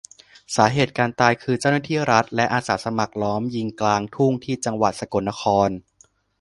[0.55, 5.69] สาเหตุการตายคือ เจ้าหน้าที่รัฐและอาสาสมัครล้อมยิงกลางทุ่ง ที่จังหวัดสกลนคร